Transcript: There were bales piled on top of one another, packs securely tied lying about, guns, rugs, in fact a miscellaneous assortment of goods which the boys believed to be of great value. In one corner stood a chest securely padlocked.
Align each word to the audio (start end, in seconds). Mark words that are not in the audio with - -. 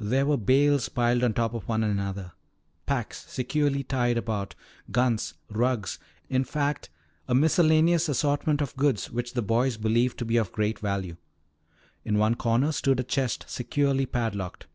There 0.00 0.26
were 0.26 0.36
bales 0.36 0.88
piled 0.88 1.22
on 1.22 1.32
top 1.32 1.54
of 1.54 1.68
one 1.68 1.84
another, 1.84 2.32
packs 2.86 3.24
securely 3.30 3.84
tied 3.84 4.06
lying 4.16 4.18
about, 4.18 4.56
guns, 4.90 5.34
rugs, 5.48 6.00
in 6.28 6.42
fact 6.42 6.90
a 7.28 7.36
miscellaneous 7.36 8.08
assortment 8.08 8.60
of 8.60 8.74
goods 8.76 9.12
which 9.12 9.34
the 9.34 9.42
boys 9.42 9.76
believed 9.76 10.18
to 10.18 10.24
be 10.24 10.38
of 10.38 10.50
great 10.50 10.80
value. 10.80 11.16
In 12.04 12.18
one 12.18 12.34
corner 12.34 12.72
stood 12.72 12.98
a 12.98 13.04
chest 13.04 13.44
securely 13.46 14.06
padlocked. 14.06 14.66